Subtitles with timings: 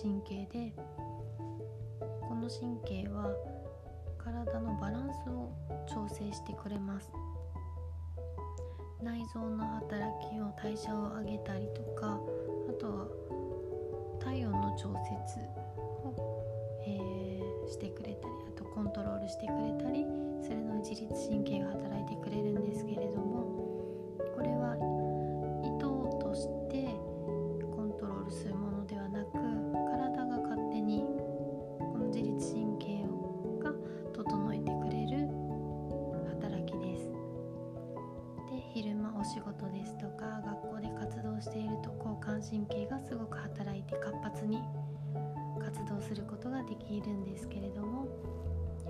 [0.00, 0.72] 神経で
[2.28, 3.34] この神経は
[4.18, 5.50] 体のバランスを
[5.88, 7.10] 調整してくれます。
[9.02, 12.18] 内臓の働きを代謝を上げたりとか
[12.68, 13.06] あとは
[14.20, 15.40] 体温の調節
[16.04, 16.42] を、
[16.86, 17.28] えー
[17.68, 20.04] してくれたりあとコントロールしてくれたり
[20.42, 23.47] するの自律神経が働いてくれるんですけれども
[43.88, 44.62] く働いて活発に
[45.58, 48.06] 活動することができるんですけれども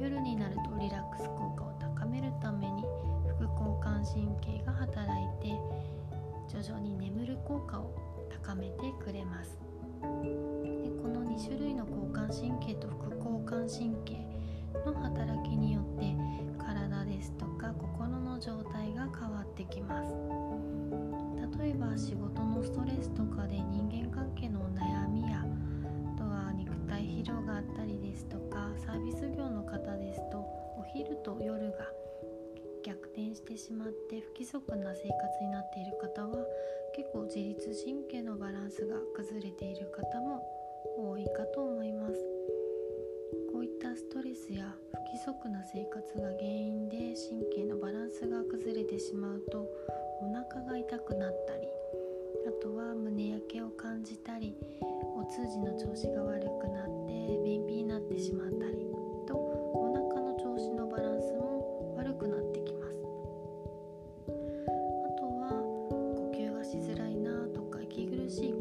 [0.00, 2.84] 夜になるとリラックス効果を高めるために
[3.38, 5.58] 副交感神経が働いて
[6.48, 7.94] 徐々に眠る効果を
[8.44, 9.58] 高めてくれます。
[10.22, 14.16] でこの2種類の交感神経と副交感神経
[14.86, 16.14] の働きによって
[16.58, 20.14] 体ですとか心の状態が変わってきます。
[21.58, 23.60] 例えば仕事のストレスとかで
[28.18, 30.38] ですとかサービス業の方ですと
[30.76, 31.86] お昼と夜が
[32.84, 36.44] 逆転してしまって不規則な生活になっている方は
[36.96, 40.42] 結構自律神経のバランスが崩れている方も
[40.98, 42.14] 多いかと思います。
[43.52, 49.68] こういったストレスや不規則な生活が原因で神経のバランスが崩れてしまうと
[50.22, 51.68] お腹が痛くなったり
[52.48, 58.86] あとは胸焼けを感じたりお通じの調子が悪くなって便秘になってしまったり
[59.26, 63.02] とお腹の調子のバランスも悪くなってきます。
[64.26, 64.30] あ
[65.20, 65.60] とは
[66.16, 68.52] 呼吸がしづらいなとか息苦しい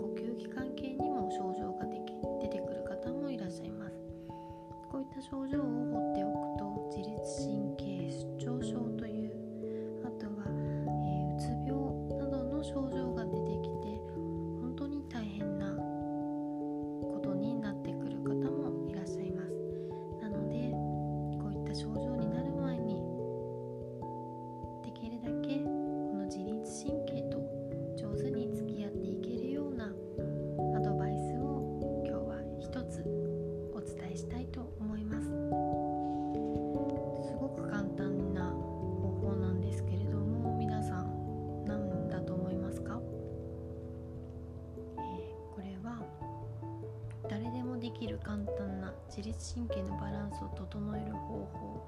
[48.17, 51.87] る簡単な自律神経のバランスを整える方法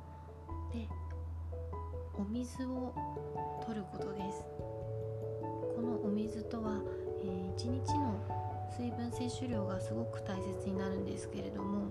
[0.72, 0.88] で
[2.14, 2.94] お水を
[3.66, 4.46] 取ることです。
[5.76, 6.82] このお水とは、
[7.24, 8.20] え1日の
[8.78, 11.88] 水分摂取量がすごく大切になるんですけれども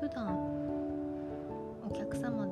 [0.00, 0.34] 普段
[1.86, 2.43] お客様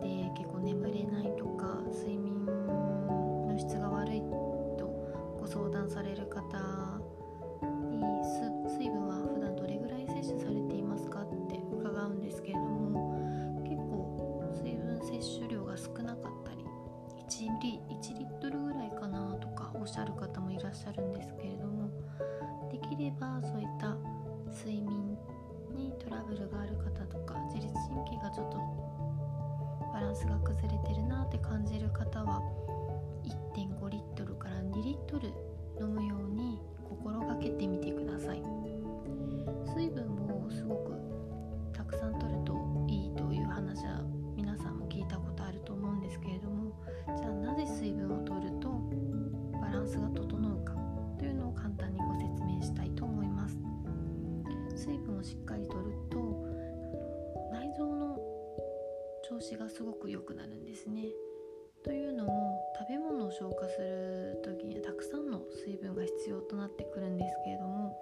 [17.43, 21.91] 1リ ,1 リットルぐらいかなとかおっしゃる方もいらっしゃるんですけれども
[22.71, 23.97] できればそういった
[24.53, 25.17] 睡眠
[25.75, 28.59] にトラブルがある方とか自律神経がちょっと
[29.93, 32.41] バランスが崩れてるなって感じる方は
[55.23, 56.19] しっかりとると
[57.53, 58.19] 内臓の
[59.29, 61.05] 調子がすごく良くなるんですね。
[61.85, 67.99] というのも食べ物を消化する時にはたくさんの水分が必要となってくるんですけれども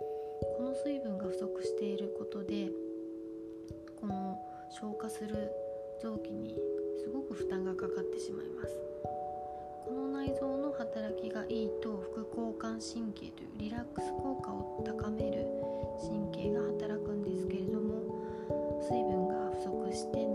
[0.58, 2.70] この水分が不足していることで
[3.98, 4.38] この
[4.70, 5.50] 消化する
[6.02, 6.58] 臓器に
[7.02, 8.74] すごく負担がかかってしまいます
[10.30, 15.44] 内臓の働きがいいと副交感神経というリラックス効果を高める
[15.98, 17.98] 神経が働くんですけれども
[18.80, 20.29] 水分が不足して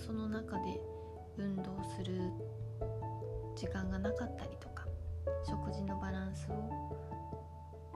[0.00, 0.80] その中で
[1.36, 1.62] 運動
[1.96, 2.20] する
[3.54, 4.86] 時間がなかったりとか
[5.46, 6.90] 食事のバランスを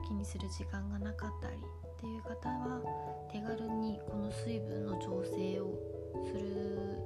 [0.06, 2.80] 気にする時間がなかったりっていう方は
[3.32, 5.72] 手軽にこの水分の調整を
[6.26, 7.03] する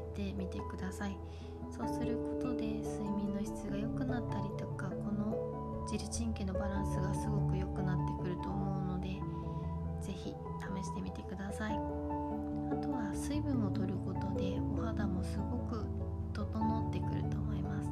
[0.00, 1.16] 慣づけてみてください。
[1.70, 9.08] そうすることで睡眠の質が良くなったりとかこの自律神経のバランスがすごく良くなってくると思うので
[10.00, 11.74] ぜひ試してみてください。
[11.74, 15.84] あとは水分を取ることでお肌もすごく
[16.32, 17.90] 整ってくると思います。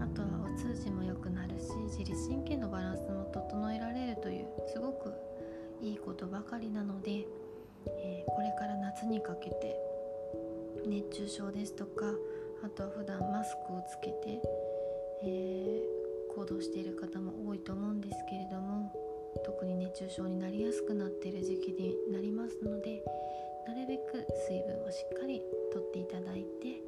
[0.00, 5.12] あとはお通じも良くなるし自律神経のバランスも整えられるというすごく
[5.80, 7.26] いいことばかりなので、
[7.86, 9.76] えーこれから夏にかけて
[10.88, 12.06] 熱中症ですとか
[12.64, 14.40] あとは普段マスクをつけて、
[15.22, 18.92] えー、行動している方も多いと思うんですけれども
[19.44, 23.02] 特に熱中症になりやすくなっている時期になりますので
[23.66, 25.42] なるべく水分をしっかり
[25.72, 26.87] とっていただいて